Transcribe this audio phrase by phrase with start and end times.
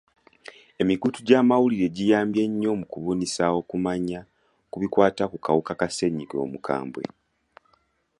[0.81, 4.19] Emikutu gy'amawulire giyambye nnyo mu kubunyisa okumanya
[4.69, 7.03] ku bikwata ku kawuka ka ssenyiga omukambwe.